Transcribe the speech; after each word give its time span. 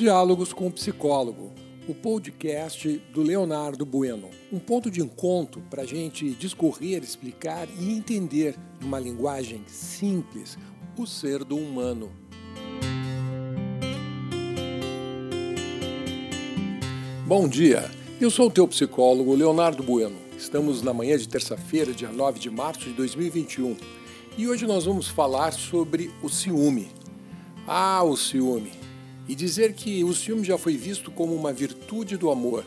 Diálogos 0.00 0.54
com 0.54 0.66
o 0.66 0.72
Psicólogo, 0.72 1.52
o 1.86 1.94
podcast 1.94 2.88
do 3.12 3.20
Leonardo 3.20 3.84
Bueno. 3.84 4.30
Um 4.50 4.58
ponto 4.58 4.90
de 4.90 5.02
encontro 5.02 5.60
para 5.68 5.82
a 5.82 5.84
gente 5.84 6.30
discorrer, 6.30 7.02
explicar 7.02 7.68
e 7.78 7.92
entender, 7.92 8.56
numa 8.80 8.98
linguagem 8.98 9.62
simples, 9.66 10.56
o 10.96 11.06
ser 11.06 11.44
do 11.44 11.54
humano. 11.54 12.10
Bom 17.26 17.46
dia, 17.46 17.90
eu 18.18 18.30
sou 18.30 18.46
o 18.46 18.50
teu 18.50 18.66
psicólogo 18.66 19.34
Leonardo 19.34 19.82
Bueno. 19.82 20.16
Estamos 20.34 20.80
na 20.80 20.94
manhã 20.94 21.18
de 21.18 21.28
terça-feira, 21.28 21.92
dia 21.92 22.10
9 22.10 22.40
de 22.40 22.48
março 22.48 22.86
de 22.86 22.94
2021, 22.94 23.76
e 24.38 24.48
hoje 24.48 24.66
nós 24.66 24.86
vamos 24.86 25.08
falar 25.08 25.52
sobre 25.52 26.10
o 26.22 26.30
ciúme. 26.30 26.88
Ah, 27.66 28.02
o 28.02 28.16
ciúme 28.16 28.79
e 29.30 29.34
dizer 29.36 29.74
que 29.74 30.02
o 30.02 30.12
ciúme 30.12 30.42
já 30.42 30.58
foi 30.58 30.76
visto 30.76 31.08
como 31.08 31.36
uma 31.36 31.52
virtude 31.52 32.16
do 32.16 32.32
amor. 32.32 32.66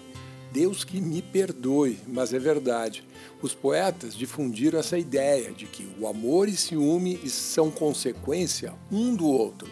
Deus 0.49 0.85
que 0.85 1.01
me 1.01 1.21
perdoe, 1.21 1.99
mas 2.07 2.33
é 2.33 2.39
verdade. 2.39 3.03
Os 3.41 3.53
poetas 3.53 4.15
difundiram 4.15 4.79
essa 4.79 4.97
ideia 4.97 5.51
de 5.51 5.65
que 5.65 5.85
o 5.99 6.07
amor 6.07 6.47
e 6.47 6.55
ciúme 6.55 7.17
são 7.29 7.69
consequência 7.69 8.73
um 8.89 9.13
do 9.13 9.27
outro. 9.27 9.69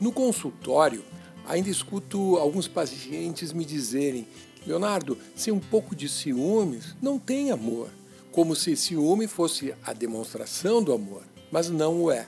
No 0.00 0.10
consultório, 0.10 1.04
ainda 1.46 1.70
escuto 1.70 2.36
alguns 2.38 2.66
pacientes 2.66 3.52
me 3.52 3.64
dizerem: 3.64 4.26
Leonardo, 4.66 5.16
sem 5.36 5.52
um 5.52 5.60
pouco 5.60 5.94
de 5.94 6.08
ciúmes, 6.08 6.96
não 7.00 7.20
tem 7.20 7.52
amor. 7.52 7.88
Como 8.32 8.56
se 8.56 8.74
ciúme 8.74 9.28
fosse 9.28 9.72
a 9.84 9.92
demonstração 9.92 10.82
do 10.82 10.92
amor, 10.92 11.22
mas 11.52 11.70
não 11.70 12.02
o 12.02 12.10
é. 12.10 12.26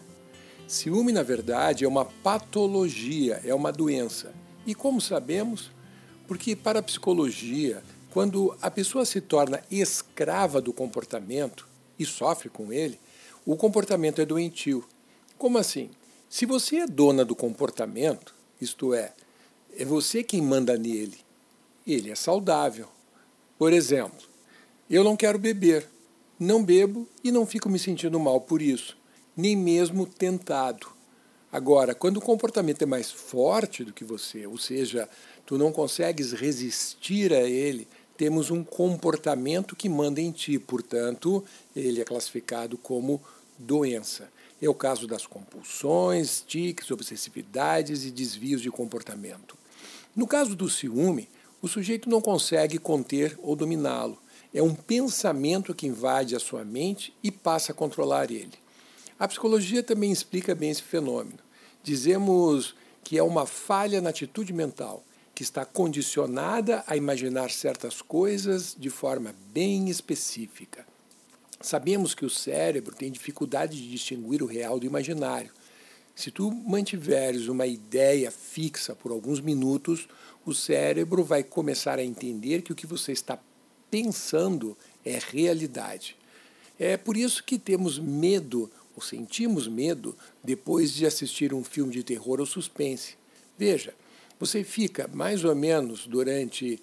Ciúme, 0.72 1.12
na 1.12 1.22
verdade, 1.22 1.84
é 1.84 1.86
uma 1.86 2.06
patologia, 2.06 3.42
é 3.44 3.54
uma 3.54 3.70
doença. 3.70 4.32
E 4.66 4.74
como 4.74 5.02
sabemos? 5.02 5.70
Porque, 6.26 6.56
para 6.56 6.78
a 6.78 6.82
psicologia, 6.82 7.82
quando 8.10 8.56
a 8.62 8.70
pessoa 8.70 9.04
se 9.04 9.20
torna 9.20 9.62
escrava 9.70 10.62
do 10.62 10.72
comportamento 10.72 11.68
e 11.98 12.06
sofre 12.06 12.48
com 12.48 12.72
ele, 12.72 12.98
o 13.44 13.54
comportamento 13.54 14.22
é 14.22 14.24
doentio. 14.24 14.82
Como 15.36 15.58
assim? 15.58 15.90
Se 16.26 16.46
você 16.46 16.76
é 16.76 16.86
dona 16.86 17.22
do 17.22 17.36
comportamento, 17.36 18.34
isto 18.58 18.94
é, 18.94 19.12
é 19.76 19.84
você 19.84 20.24
quem 20.24 20.40
manda 20.40 20.78
nele, 20.78 21.18
ele 21.86 22.10
é 22.10 22.14
saudável. 22.14 22.88
Por 23.58 23.74
exemplo, 23.74 24.26
eu 24.88 25.04
não 25.04 25.18
quero 25.18 25.38
beber, 25.38 25.86
não 26.40 26.64
bebo 26.64 27.06
e 27.22 27.30
não 27.30 27.44
fico 27.44 27.68
me 27.68 27.78
sentindo 27.78 28.18
mal 28.18 28.40
por 28.40 28.62
isso 28.62 29.01
nem 29.36 29.56
mesmo 29.56 30.06
tentado. 30.06 30.88
Agora, 31.50 31.94
quando 31.94 32.16
o 32.16 32.22
comportamento 32.22 32.82
é 32.82 32.86
mais 32.86 33.10
forte 33.10 33.84
do 33.84 33.92
que 33.92 34.04
você, 34.04 34.46
ou 34.46 34.56
seja, 34.56 35.08
tu 35.44 35.58
não 35.58 35.70
consegues 35.70 36.32
resistir 36.32 37.32
a 37.32 37.42
ele, 37.42 37.86
temos 38.16 38.50
um 38.50 38.62
comportamento 38.64 39.76
que 39.76 39.88
manda 39.88 40.20
em 40.20 40.30
ti, 40.30 40.58
portanto, 40.58 41.44
ele 41.74 42.00
é 42.00 42.04
classificado 42.04 42.78
como 42.78 43.20
doença. 43.58 44.30
É 44.60 44.68
o 44.68 44.74
caso 44.74 45.06
das 45.06 45.26
compulsões, 45.26 46.42
tiques, 46.46 46.90
obsessividades 46.90 48.04
e 48.04 48.10
desvios 48.10 48.62
de 48.62 48.70
comportamento. 48.70 49.56
No 50.14 50.26
caso 50.26 50.54
do 50.54 50.70
ciúme, 50.70 51.28
o 51.60 51.68
sujeito 51.68 52.08
não 52.08 52.20
consegue 52.20 52.78
conter 52.78 53.38
ou 53.42 53.56
dominá-lo. 53.56 54.18
É 54.54 54.62
um 54.62 54.74
pensamento 54.74 55.74
que 55.74 55.86
invade 55.86 56.36
a 56.36 56.40
sua 56.40 56.64
mente 56.64 57.14
e 57.22 57.30
passa 57.30 57.72
a 57.72 57.74
controlar 57.74 58.30
ele. 58.30 58.61
A 59.22 59.28
psicologia 59.28 59.84
também 59.84 60.10
explica 60.10 60.52
bem 60.52 60.68
esse 60.68 60.82
fenômeno. 60.82 61.38
Dizemos 61.80 62.74
que 63.04 63.16
é 63.16 63.22
uma 63.22 63.46
falha 63.46 64.00
na 64.00 64.10
atitude 64.10 64.52
mental, 64.52 65.04
que 65.32 65.44
está 65.44 65.64
condicionada 65.64 66.82
a 66.88 66.96
imaginar 66.96 67.52
certas 67.52 68.02
coisas 68.02 68.74
de 68.76 68.90
forma 68.90 69.32
bem 69.54 69.88
específica. 69.88 70.84
Sabemos 71.60 72.16
que 72.16 72.24
o 72.26 72.30
cérebro 72.30 72.96
tem 72.96 73.12
dificuldade 73.12 73.80
de 73.80 73.88
distinguir 73.88 74.42
o 74.42 74.46
real 74.46 74.80
do 74.80 74.86
imaginário. 74.86 75.52
Se 76.16 76.32
tu 76.32 76.50
mantiveres 76.50 77.46
uma 77.46 77.64
ideia 77.64 78.28
fixa 78.28 78.92
por 78.92 79.12
alguns 79.12 79.40
minutos, 79.40 80.08
o 80.44 80.52
cérebro 80.52 81.22
vai 81.22 81.44
começar 81.44 81.96
a 81.96 82.04
entender 82.04 82.62
que 82.62 82.72
o 82.72 82.74
que 82.74 82.88
você 82.88 83.12
está 83.12 83.38
pensando 83.88 84.76
é 85.04 85.20
realidade. 85.30 86.16
É 86.76 86.96
por 86.96 87.16
isso 87.16 87.44
que 87.44 87.56
temos 87.56 88.00
medo 88.00 88.68
ou 88.94 89.02
sentimos 89.02 89.66
medo 89.66 90.16
depois 90.42 90.92
de 90.92 91.06
assistir 91.06 91.52
um 91.52 91.64
filme 91.64 91.92
de 91.92 92.02
terror 92.02 92.40
ou 92.40 92.46
suspense. 92.46 93.16
Veja, 93.58 93.94
você 94.38 94.64
fica 94.64 95.08
mais 95.12 95.44
ou 95.44 95.54
menos 95.54 96.06
durante 96.06 96.80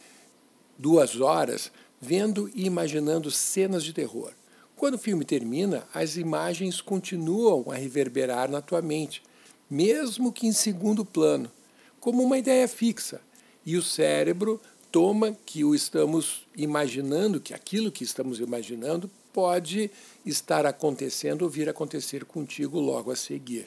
duas 0.78 1.20
horas 1.20 1.72
vendo 2.00 2.50
e 2.56 2.66
imaginando 2.66 3.30
cenas 3.30 3.84
de 3.84 3.94
terror. 3.94 4.32
Quando 4.76 4.94
o 4.94 5.00
filme 5.00 5.26
termina, 5.26 5.86
as 5.94 6.16
imagens 6.16 6.80
continuam 6.80 7.66
a 7.70 7.76
reverberar 7.76 8.50
na 8.50 8.62
tua 8.62 8.82
mente, 8.82 9.22
mesmo 9.70 10.32
que 10.32 10.48
em 10.48 10.54
segundo 10.54 11.04
plano, 11.04 11.52
como 12.00 12.24
uma 12.24 12.38
ideia 12.38 12.68
fixa. 12.68 13.20
E 13.66 13.76
o 13.76 13.84
cérebro 13.84 14.62
toma 14.90 15.38
que 15.46 15.66
o 15.66 15.76
estamos 15.76 16.48
imaginando, 16.56 17.42
que 17.42 17.54
aquilo 17.54 17.92
que 17.92 18.06
estamos 18.06 18.40
imaginando 18.40 19.12
pode 19.34 19.92
estar 20.26 20.66
acontecendo 20.66 21.44
ou 21.44 21.50
vir 21.50 21.70
acontecer 21.70 22.26
contigo 22.26 22.80
logo 22.80 23.12
a 23.12 23.16
seguir. 23.16 23.66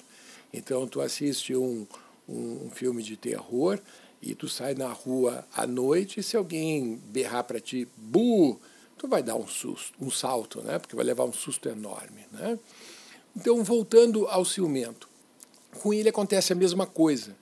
Então, 0.53 0.87
tu 0.87 1.01
assiste 1.01 1.55
um, 1.55 1.87
um, 2.29 2.67
um 2.67 2.71
filme 2.71 3.03
de 3.03 3.17
terror 3.17 3.81
e 4.21 4.35
tu 4.35 4.49
sai 4.49 4.75
na 4.75 4.93
rua 4.93 5.47
à 5.55 5.67
noite 5.67 6.21
e 6.21 6.23
se 6.23 6.37
alguém 6.37 7.01
berrar 7.07 7.45
para 7.45 7.61
ti, 7.61 7.89
bu, 7.97 8.61
tu 8.97 9.09
vai 9.09 9.23
dar 9.23 9.35
um 9.35 9.47
susto, 9.47 9.93
um 10.01 10.11
salto, 10.11 10.61
né? 10.63 10.79
Porque 10.79 10.95
vai 10.95 11.05
levar 11.05 11.25
um 11.25 11.33
susto 11.33 11.69
enorme, 11.69 12.27
né? 12.31 12.59
Então, 13.35 13.65
voltando 13.65 14.27
ao 14.29 14.45
ciumento, 14.45 15.09
com 15.81 15.93
ele 15.93 16.09
acontece 16.09 16.53
a 16.53 16.57
mesma 16.57 16.87
coisa. 16.87 17.35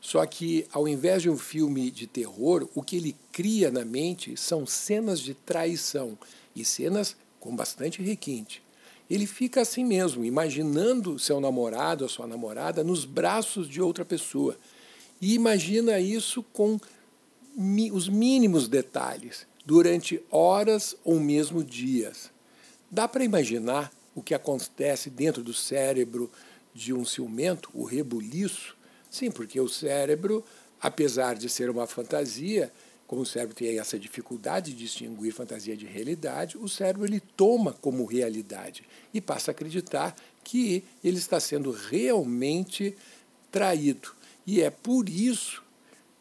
Só 0.00 0.24
que, 0.26 0.66
ao 0.72 0.86
invés 0.86 1.22
de 1.22 1.30
um 1.30 1.36
filme 1.36 1.90
de 1.90 2.06
terror, 2.06 2.68
o 2.74 2.82
que 2.82 2.96
ele 2.96 3.16
cria 3.32 3.70
na 3.70 3.84
mente 3.84 4.36
são 4.36 4.66
cenas 4.66 5.18
de 5.18 5.34
traição 5.34 6.16
e 6.54 6.64
cenas 6.64 7.16
com 7.40 7.54
bastante 7.54 8.02
requinte. 8.02 8.62
Ele 9.08 9.26
fica 9.26 9.62
assim 9.62 9.84
mesmo, 9.84 10.24
imaginando 10.24 11.18
seu 11.18 11.40
namorado 11.40 12.04
ou 12.04 12.10
sua 12.10 12.26
namorada 12.26 12.84
nos 12.84 13.04
braços 13.04 13.68
de 13.68 13.80
outra 13.80 14.04
pessoa. 14.04 14.56
E 15.20 15.34
imagina 15.34 15.98
isso 15.98 16.42
com 16.52 16.78
os 17.92 18.08
mínimos 18.08 18.68
detalhes, 18.68 19.46
durante 19.64 20.22
horas 20.30 20.96
ou 21.04 21.18
mesmo 21.18 21.64
dias. 21.64 22.30
Dá 22.90 23.08
para 23.08 23.24
imaginar 23.24 23.90
o 24.14 24.22
que 24.22 24.34
acontece 24.34 25.10
dentro 25.10 25.42
do 25.42 25.52
cérebro 25.52 26.30
de 26.74 26.92
um 26.92 27.04
ciumento, 27.04 27.70
o 27.74 27.84
rebuliço? 27.84 28.76
Sim, 29.10 29.30
porque 29.30 29.60
o 29.60 29.68
cérebro, 29.68 30.44
apesar 30.80 31.34
de 31.34 31.48
ser 31.48 31.70
uma 31.70 31.86
fantasia, 31.86 32.72
como 33.08 33.22
o 33.22 33.26
cérebro 33.26 33.56
tem 33.56 33.78
essa 33.78 33.98
dificuldade 33.98 34.72
de 34.72 34.84
distinguir 34.84 35.32
fantasia 35.32 35.74
de 35.74 35.86
realidade, 35.86 36.58
o 36.58 36.68
cérebro 36.68 37.06
ele 37.06 37.20
toma 37.20 37.72
como 37.72 38.04
realidade 38.04 38.84
e 39.14 39.20
passa 39.20 39.50
a 39.50 39.52
acreditar 39.52 40.14
que 40.44 40.84
ele 41.02 41.16
está 41.16 41.40
sendo 41.40 41.70
realmente 41.70 42.94
traído. 43.50 44.12
E 44.46 44.60
é 44.60 44.68
por 44.68 45.08
isso 45.08 45.62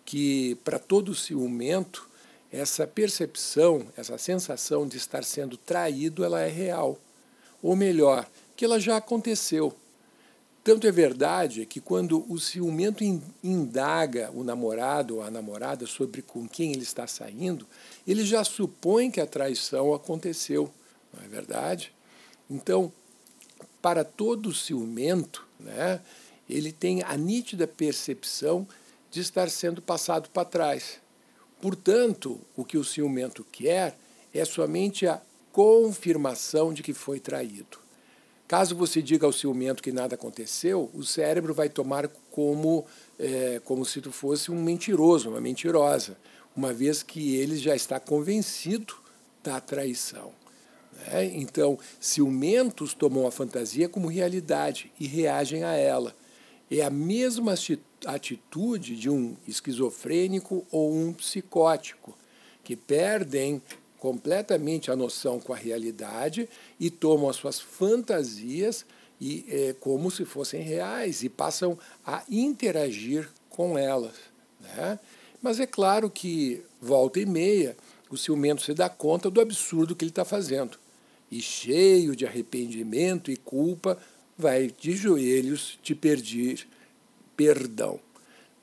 que, 0.06 0.56
para 0.64 0.80
todo 0.80 1.14
ciumento, 1.14 2.10
essa 2.50 2.88
percepção, 2.88 3.86
essa 3.98 4.18
sensação 4.18 4.88
de 4.88 4.96
estar 4.96 5.26
sendo 5.26 5.58
traído, 5.58 6.24
ela 6.24 6.40
é 6.40 6.48
real. 6.48 6.98
Ou 7.62 7.76
melhor, 7.76 8.26
que 8.56 8.64
ela 8.64 8.80
já 8.80 8.96
aconteceu. 8.96 9.76
Tanto 10.68 10.86
é 10.86 10.92
verdade 10.92 11.66
que 11.66 11.80
quando 11.80 12.30
o 12.30 12.38
ciumento 12.38 13.02
indaga 13.42 14.30
o 14.34 14.44
namorado 14.44 15.16
ou 15.16 15.24
a 15.24 15.32
namorada 15.32 15.88
sobre 15.88 16.22
com 16.22 16.46
quem 16.46 16.74
ele 16.74 16.84
está 16.84 17.08
saindo, 17.08 17.66
ele 18.06 18.26
já 18.26 18.44
supõe 18.44 19.10
que 19.10 19.22
a 19.22 19.26
traição 19.26 19.94
aconteceu, 19.94 20.70
não 21.14 21.24
é 21.24 21.28
verdade? 21.30 21.94
Então, 22.50 22.92
para 23.82 24.04
todo 24.04 24.54
ciumento, 24.54 25.48
né, 25.58 26.02
ele 26.50 26.74
tem 26.74 27.02
a 27.02 27.16
nítida 27.16 27.66
percepção 27.66 28.68
de 29.10 29.22
estar 29.22 29.50
sendo 29.50 29.82
passado 29.82 30.30
para 30.32 30.44
trás. 30.44 31.00
Portanto, 31.62 32.42
o 32.58 32.66
que 32.66 32.78
o 32.78 32.84
ciumento 32.84 33.42
quer 33.54 33.98
é 34.34 34.44
somente 34.44 35.08
a 35.08 35.22
confirmação 35.54 36.74
de 36.74 36.84
que 36.84 36.94
foi 36.94 37.22
traído. 37.22 37.87
Caso 38.48 38.76
você 38.76 39.02
diga 39.02 39.26
ao 39.26 39.34
ciumento 39.34 39.84
que 39.84 39.92
nada 39.92 40.16
aconteceu, 40.16 40.90
o 40.94 41.04
cérebro 41.04 41.54
vai 41.54 41.68
tomar 41.68 42.08
como, 42.32 42.86
é, 43.20 43.60
como 43.66 43.84
se 43.84 44.00
tu 44.00 44.10
fosse 44.12 44.50
um 44.50 44.64
mentiroso, 44.64 45.30
uma 45.30 45.42
mentirosa, 45.42 46.18
uma 46.56 46.72
vez 46.72 47.04
que 47.04 47.36
ele 47.36 47.58
já 47.58 47.76
está 47.76 48.00
convencido 48.00 48.96
da 49.44 49.60
traição. 49.60 50.32
Né? 50.94 51.26
Então, 51.26 51.78
ciumentos 52.00 52.94
tomam 52.94 53.28
a 53.28 53.32
fantasia 53.32 53.90
como 53.90 54.08
realidade 54.08 54.92
e 54.98 55.06
reagem 55.06 55.66
a 55.66 55.74
ela. 55.74 56.16
É 56.72 56.82
a 56.82 56.90
mesma 56.90 57.54
atitude 58.06 58.96
de 58.96 59.10
um 59.10 59.36
esquizofrênico 59.46 60.66
ou 60.72 60.94
um 60.94 61.12
psicótico, 61.12 62.18
que 62.64 62.76
perdem 62.76 63.62
completamente 64.00 64.92
a 64.92 64.96
noção 64.96 65.40
com 65.40 65.54
a 65.54 65.58
realidade 65.58 66.48
e 66.80 66.90
tomam 66.90 67.30
as 67.30 67.36
suas 67.36 67.60
fantasias 67.60 68.86
e 69.20 69.46
é, 69.50 69.76
como 69.80 70.12
se 70.12 70.26
fossem 70.26 70.62
reais 70.62 71.24
e 71.24 71.30
passam 71.30 71.78
a 72.06 72.24
interagir 72.30 73.30
com 73.50 73.78
elas. 73.78 74.14
Né? 74.62 75.00
Mas 75.42 75.60
é 75.60 75.66
claro 75.66 76.10
que, 76.10 76.64
volta 76.82 77.20
e 77.20 77.26
meia, 77.26 77.76
o 78.10 78.18
ciumento 78.18 78.62
se 78.62 78.74
dá 78.74 78.90
conta 78.90 79.30
do 79.30 79.42
absurdo 79.42 79.96
que 79.96 80.04
ele 80.04 80.12
está 80.12 80.26
fazendo. 80.26 80.78
E, 81.32 81.42
cheio 81.42 82.16
de 82.16 82.26
arrependimento 82.26 83.32
e 83.32 83.38
culpa, 83.38 83.98
vai 84.38 84.72
de 84.80 84.94
joelhos 84.94 85.78
te 85.82 85.94
pedir 85.96 86.68
perdão. 87.36 88.00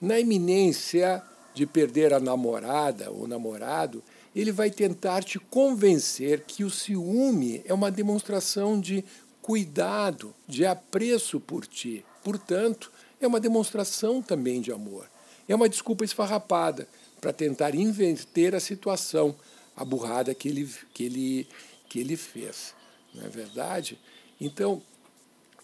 Na 0.01 0.19
iminência 0.19 1.23
de 1.55 1.67
perder 1.67 2.13
a 2.13 2.21
namorada 2.21 3.11
ou 3.11 3.29
namorado, 3.29 4.03
ele 4.35 4.51
vai 4.51 4.71
tentar 4.71 5.23
te 5.23 5.39
convencer 5.39 6.43
que 6.47 6.65
o 6.65 6.71
ciúme 6.71 7.63
é 7.65 7.73
uma 7.73 7.91
demonstração 7.91 8.81
de 8.81 9.05
cuidado, 9.41 10.35
de 10.49 10.67
apreço 10.67 11.39
por 11.39 11.67
ti. 11.67 12.05
Portanto, 12.23 12.91
é 13.21 13.27
uma 13.27 13.39
demonstração 13.39 14.21
também 14.21 14.61
de 14.61 14.73
amor. 14.73 15.09
É 15.49 15.55
uma 15.55 15.69
desculpa 15.69 16.05
esfarrapada 16.05 16.89
para 17.21 17.33
tentar 17.33 17.75
inverter 17.75 18.55
a 18.55 18.61
situação, 18.61 19.37
a 19.77 19.85
burrada 19.85 20.35
que 20.35 20.49
ele, 20.49 20.69
que 20.93 21.05
ele, 21.05 21.49
que 21.89 22.01
ele 22.01 22.17
fez. 22.17 22.75
Não 23.15 23.25
é 23.25 23.29
verdade? 23.29 23.99
Então, 24.41 24.83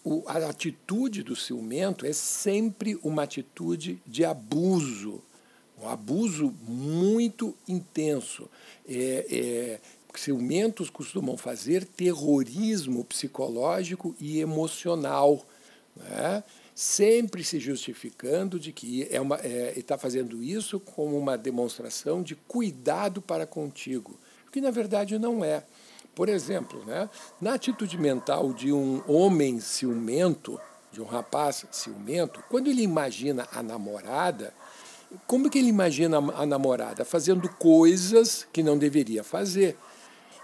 o, 0.03 0.23
a 0.27 0.37
atitude 0.49 1.23
do 1.23 1.35
ciumento 1.35 2.05
é 2.05 2.13
sempre 2.13 2.97
uma 3.03 3.23
atitude 3.23 4.01
de 4.07 4.23
abuso, 4.23 5.21
um 5.81 5.89
abuso 5.89 6.53
muito 6.67 7.55
intenso. 7.67 8.49
É, 8.87 9.25
é, 9.29 9.79
ciumentos 10.15 10.89
costumam 10.89 11.37
fazer 11.37 11.85
terrorismo 11.85 13.03
psicológico 13.05 14.15
e 14.19 14.39
emocional. 14.39 15.45
Né? 15.95 16.43
sempre 16.81 17.43
se 17.43 17.59
justificando 17.59 18.59
de 18.59 18.71
que 18.71 19.07
é 19.11 19.19
uma, 19.19 19.35
é, 19.37 19.73
está 19.77 19.97
fazendo 19.97 20.41
isso 20.41 20.79
como 20.79 21.17
uma 21.17 21.37
demonstração 21.37 22.23
de 22.23 22.35
cuidado 22.35 23.21
para 23.21 23.45
contigo, 23.45 24.17
o 24.47 24.51
que 24.51 24.61
na 24.61 24.71
verdade 24.71 25.19
não 25.19 25.43
é. 25.43 25.63
Por 26.15 26.27
exemplo, 26.27 26.83
né, 26.85 27.09
na 27.39 27.53
atitude 27.53 27.97
mental 27.97 28.51
de 28.51 28.71
um 28.71 29.01
homem 29.07 29.59
ciumento, 29.59 30.59
de 30.91 31.01
um 31.01 31.05
rapaz 31.05 31.65
ciumento, 31.71 32.43
quando 32.49 32.67
ele 32.67 32.81
imagina 32.81 33.47
a 33.51 33.61
namorada, 33.61 34.53
como 35.27 35.49
que 35.49 35.59
ele 35.59 35.67
imagina 35.69 36.17
a 36.17 36.45
namorada? 36.45 37.03
Fazendo 37.03 37.49
coisas 37.49 38.47
que 38.51 38.63
não 38.63 38.77
deveria 38.77 39.23
fazer. 39.23 39.77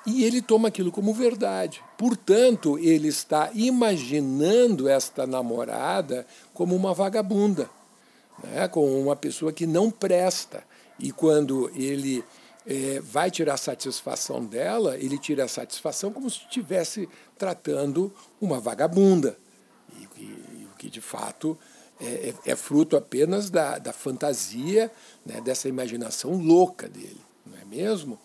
E 0.06 0.24
ele 0.24 0.42
toma 0.42 0.70
aquilo 0.70 0.92
como 0.92 1.14
verdade. 1.14 1.84
Portanto, 1.98 2.80
ele 2.80 3.10
está 3.10 3.50
imaginando 3.54 4.88
esta 4.88 5.28
namorada 5.28 6.26
como 6.54 6.76
uma 6.76 6.94
vagabunda, 6.94 7.70
né? 8.44 8.68
como 8.70 8.88
uma 9.00 9.16
pessoa 9.16 9.52
que 9.52 9.68
não 9.68 9.92
presta. 9.92 10.64
E 10.98 11.12
quando 11.12 11.70
ele 11.76 12.24
é, 12.66 13.02
vai 13.02 13.30
tirar 13.30 13.58
satisfação 13.58 14.44
dela, 14.46 14.98
ele 14.98 15.18
tira 15.18 15.46
a 15.46 15.48
satisfação 15.48 16.12
como 16.12 16.30
se 16.30 16.40
estivesse 16.40 17.08
tratando 17.38 18.14
uma 18.40 18.60
vagabunda. 18.60 19.38
E, 20.18 20.28
o 20.64 20.78
que 20.78 20.90
de 20.90 21.02
fato 21.02 21.58
é, 22.00 22.30
é, 22.30 22.52
é, 22.52 22.56
fruto 22.56 22.96
apenas 22.96 23.50
da, 23.50 23.78
da 23.78 23.92
fantasia, 23.92 24.92
né, 25.26 25.42
dessa 25.42 25.68
imaginação 25.68 26.34
louca 26.38 26.88
dele, 26.88 27.22
não 27.46 27.58
é 27.58 27.66
mesmo? 27.66 28.20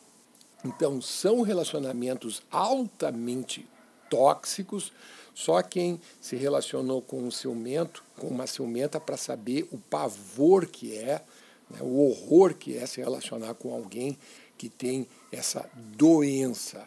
Então, 0.64 1.00
são 1.00 1.42
relacionamentos 1.42 2.42
altamente 2.50 3.66
tóxicos. 4.08 4.92
Só 5.34 5.60
quem 5.62 6.00
se 6.20 6.36
relacionou 6.36 7.00
com 7.00 7.22
um 7.22 7.30
ciumento, 7.30 8.04
com 8.18 8.28
uma 8.28 8.46
ciumenta, 8.46 9.00
para 9.00 9.16
saber 9.16 9.66
o 9.72 9.78
pavor 9.78 10.66
que 10.66 10.96
é, 10.96 11.22
né, 11.70 11.78
o 11.80 11.98
horror 12.06 12.54
que 12.54 12.76
é 12.76 12.86
se 12.86 13.00
relacionar 13.00 13.54
com 13.54 13.72
alguém 13.72 14.18
que 14.58 14.68
tem 14.68 15.08
essa 15.32 15.68
doença. 15.74 16.86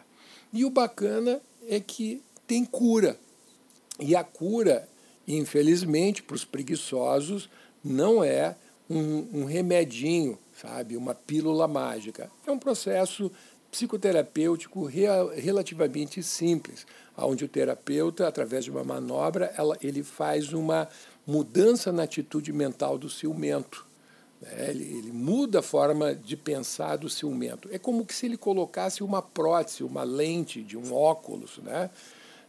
E 0.52 0.64
o 0.64 0.70
bacana 0.70 1.40
é 1.68 1.80
que 1.80 2.22
tem 2.46 2.64
cura. 2.64 3.18
E 3.98 4.14
a 4.14 4.22
cura, 4.22 4.88
infelizmente, 5.26 6.22
para 6.22 6.36
os 6.36 6.44
preguiçosos, 6.44 7.48
não 7.82 8.22
é 8.22 8.56
um, 8.88 9.40
um 9.40 9.44
remedinho, 9.44 10.38
sabe, 10.60 10.96
uma 10.96 11.14
pílula 11.14 11.66
mágica. 11.66 12.30
É 12.46 12.50
um 12.50 12.58
processo 12.58 13.30
psicoterapêutico 13.70 14.86
relativamente 14.86 16.22
simples, 16.22 16.86
onde 17.16 17.44
o 17.44 17.48
terapeuta, 17.48 18.26
através 18.26 18.64
de 18.64 18.70
uma 18.70 18.84
manobra, 18.84 19.52
ela, 19.56 19.76
ele 19.82 20.02
faz 20.02 20.52
uma 20.52 20.88
mudança 21.26 21.92
na 21.92 22.04
atitude 22.04 22.52
mental 22.52 22.96
do 22.96 23.10
ciumento. 23.10 23.84
Né? 24.40 24.70
Ele, 24.70 24.84
ele, 24.84 25.12
muda 25.12 25.58
a 25.58 25.62
forma 25.62 26.14
de 26.14 26.36
pensar 26.36 26.96
do 26.96 27.08
ciumento. 27.08 27.68
É 27.72 27.78
como 27.78 28.06
se 28.08 28.26
ele 28.26 28.36
colocasse 28.36 29.02
uma 29.02 29.20
prótese, 29.20 29.82
uma 29.82 30.04
lente 30.04 30.62
de 30.62 30.76
um 30.76 30.94
óculos, 30.94 31.58
né? 31.58 31.90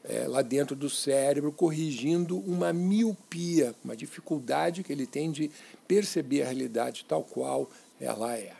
É, 0.10 0.26
lá 0.26 0.42
dentro 0.42 0.74
do 0.74 0.90
cérebro, 0.90 1.52
corrigindo 1.52 2.38
uma 2.40 2.72
miopia, 2.72 3.76
uma 3.84 3.94
dificuldade 3.96 4.82
que 4.82 4.94
ele 4.94 5.06
tem 5.06 5.32
de 5.32 5.52
perceber 5.86 6.44
a 6.44 6.46
realidade 6.46 7.04
tal 7.06 7.24
qual 7.24 7.70
ela 8.00 8.38
é. 8.38 8.54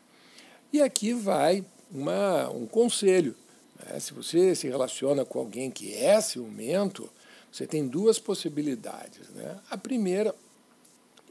E 0.74 0.82
aqui 0.82 1.14
vai 1.14 1.64
uma, 1.90 2.50
um 2.50 2.66
conselho. 2.66 3.34
Né? 3.80 4.00
Se 4.00 4.14
você 4.14 4.54
se 4.56 4.68
relaciona 4.68 5.24
com 5.24 5.40
alguém 5.40 5.72
que 5.72 5.94
é 5.94 6.20
ciumento, 6.20 7.10
você 7.52 7.66
tem 7.66 7.88
duas 7.88 8.20
possibilidades. 8.20 9.30
Né? 9.30 9.58
A 9.70 9.78
primeira 9.78 10.36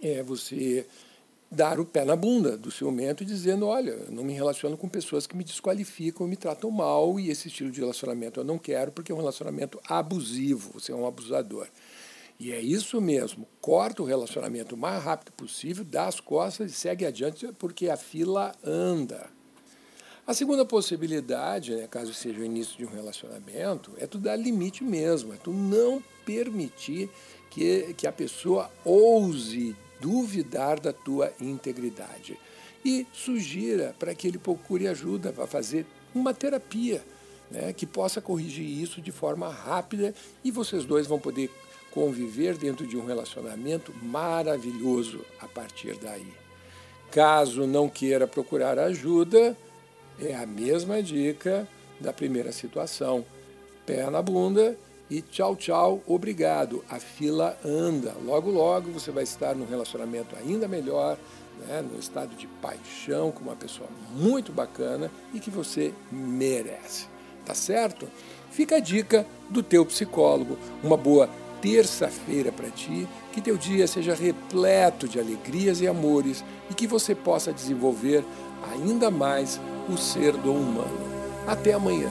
é 0.02 0.22
você 0.22 0.86
dar 1.50 1.78
o 1.78 1.84
pé 1.84 2.04
na 2.04 2.16
bunda 2.16 2.56
do 2.56 2.70
ciumento 2.70 3.22
e 3.22 3.26
dizendo, 3.26 3.66
olha, 3.66 3.90
eu 3.90 4.10
não 4.10 4.24
me 4.24 4.32
relaciono 4.32 4.76
com 4.76 4.88
pessoas 4.88 5.26
que 5.26 5.36
me 5.36 5.44
desqualificam, 5.44 6.26
me 6.26 6.36
tratam 6.36 6.70
mal 6.70 7.18
e 7.20 7.30
esse 7.30 7.48
estilo 7.48 7.70
de 7.70 7.80
relacionamento 7.80 8.40
eu 8.40 8.44
não 8.44 8.58
quero 8.58 8.90
porque 8.90 9.12
é 9.12 9.14
um 9.14 9.18
relacionamento 9.18 9.80
abusivo, 9.88 10.72
você 10.74 10.92
é 10.92 10.94
um 10.94 11.06
abusador. 11.06 11.68
E 12.38 12.52
é 12.52 12.60
isso 12.60 13.00
mesmo, 13.00 13.48
corta 13.60 14.02
o 14.02 14.06
relacionamento 14.06 14.74
o 14.74 14.78
mais 14.78 15.02
rápido 15.02 15.32
possível, 15.32 15.84
dá 15.84 16.06
as 16.06 16.20
costas 16.20 16.70
e 16.70 16.74
segue 16.74 17.06
adiante 17.06 17.48
porque 17.58 17.88
a 17.88 17.96
fila 17.96 18.52
anda. 18.62 19.30
A 20.26 20.34
segunda 20.34 20.64
possibilidade, 20.64 21.74
né, 21.74 21.86
caso 21.88 22.12
seja 22.12 22.40
o 22.40 22.44
início 22.44 22.76
de 22.76 22.84
um 22.84 22.90
relacionamento, 22.90 23.92
é 23.96 24.06
tu 24.06 24.18
dar 24.18 24.34
limite 24.34 24.82
mesmo, 24.82 25.32
é 25.32 25.36
tu 25.36 25.52
não 25.52 26.02
permitir 26.26 27.08
que, 27.48 27.94
que 27.94 28.06
a 28.06 28.12
pessoa 28.12 28.70
ouse 28.84 29.74
duvidar 30.00 30.80
da 30.80 30.92
tua 30.92 31.32
integridade. 31.40 32.38
E 32.84 33.06
sugira 33.12 33.94
para 33.98 34.14
que 34.14 34.28
ele 34.28 34.38
procure 34.38 34.86
ajuda 34.86 35.32
para 35.32 35.46
fazer 35.46 35.86
uma 36.14 36.32
terapia 36.32 37.02
né, 37.50 37.72
que 37.72 37.86
possa 37.86 38.20
corrigir 38.20 38.66
isso 38.66 39.00
de 39.00 39.10
forma 39.10 39.48
rápida 39.48 40.14
e 40.44 40.50
vocês 40.50 40.84
dois 40.84 41.06
vão 41.06 41.18
poder 41.18 41.50
conviver 41.90 42.56
dentro 42.56 42.86
de 42.86 42.96
um 42.96 43.06
relacionamento 43.06 43.92
maravilhoso 44.02 45.24
a 45.40 45.48
partir 45.48 45.96
daí. 45.98 46.32
Caso 47.10 47.66
não 47.66 47.88
queira 47.88 48.26
procurar 48.26 48.78
ajuda, 48.78 49.56
é 50.20 50.34
a 50.34 50.46
mesma 50.46 51.02
dica 51.02 51.66
da 52.00 52.12
primeira 52.12 52.52
situação. 52.52 53.24
Pé 53.86 54.08
na 54.10 54.20
bunda 54.20 54.76
e 55.08 55.22
tchau, 55.22 55.54
tchau, 55.54 56.02
obrigado. 56.06 56.84
A 56.90 56.98
fila 56.98 57.56
anda. 57.64 58.14
Logo, 58.24 58.50
logo 58.50 58.90
você 58.90 59.10
vai 59.10 59.22
estar 59.22 59.54
num 59.54 59.66
relacionamento 59.66 60.34
ainda 60.36 60.66
melhor, 60.66 61.16
né, 61.66 61.82
no 61.82 61.98
estado 61.98 62.34
de 62.34 62.46
paixão 62.60 63.30
com 63.30 63.42
uma 63.42 63.56
pessoa 63.56 63.88
muito 64.14 64.52
bacana 64.52 65.10
e 65.32 65.38
que 65.38 65.50
você 65.50 65.94
merece. 66.10 67.06
Tá 67.44 67.54
certo? 67.54 68.08
Fica 68.50 68.76
a 68.76 68.80
dica 68.80 69.24
do 69.48 69.62
teu 69.62 69.86
psicólogo. 69.86 70.58
Uma 70.82 70.96
boa 70.96 71.30
terça-feira 71.62 72.50
para 72.50 72.70
ti, 72.70 73.08
que 73.32 73.40
teu 73.40 73.56
dia 73.56 73.86
seja 73.86 74.14
repleto 74.14 75.08
de 75.08 75.20
alegrias 75.20 75.80
e 75.80 75.86
amores 75.86 76.44
e 76.70 76.74
que 76.74 76.86
você 76.86 77.14
possa 77.14 77.52
desenvolver 77.52 78.24
ainda 78.72 79.10
mais 79.10 79.60
o 79.88 79.96
ser 79.96 80.32
do 80.32 80.52
humano. 80.52 80.98
Até 81.46 81.74
amanhã. 81.74 82.10